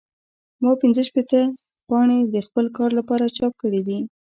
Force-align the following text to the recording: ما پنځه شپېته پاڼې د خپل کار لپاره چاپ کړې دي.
ما 0.61 0.71
پنځه 0.81 1.01
شپېته 1.07 1.41
پاڼې 1.87 2.19
د 2.33 2.35
خپل 2.47 2.65
کار 2.77 2.89
لپاره 2.99 3.33
چاپ 3.37 3.53
کړې 3.61 3.81
دي. 3.87 3.99